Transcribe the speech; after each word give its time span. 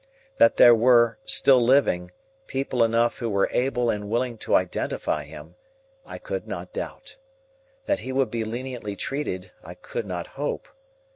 That 0.37 0.57
there 0.57 0.73
were, 0.73 1.19
still 1.25 1.61
living, 1.61 2.09
people 2.47 2.83
enough 2.83 3.19
who 3.19 3.29
were 3.29 3.47
able 3.51 3.91
and 3.91 4.09
willing 4.09 4.39
to 4.39 4.55
identify 4.55 5.25
him, 5.25 5.53
I 6.07 6.17
could 6.17 6.47
not 6.47 6.73
doubt. 6.73 7.17
That 7.85 7.99
he 7.99 8.11
would 8.11 8.31
be 8.31 8.43
leniently 8.43 8.95
treated, 8.95 9.51
I 9.63 9.75
could 9.75 10.07
not 10.07 10.25
hope. 10.25 10.67